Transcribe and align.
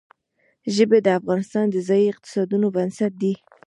ژبې 0.75 0.99
د 1.03 1.07
افغانستان 1.19 1.65
د 1.71 1.75
ځایي 1.87 2.05
اقتصادونو 2.13 2.67
بنسټ 2.75 3.13
دی. 3.21 3.33